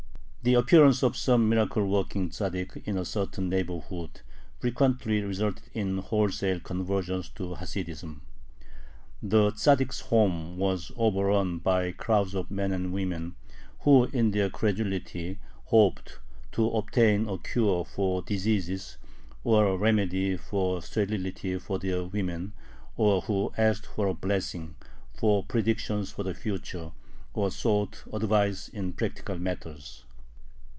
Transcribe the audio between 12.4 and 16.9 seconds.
men and women who in their credulity hoped to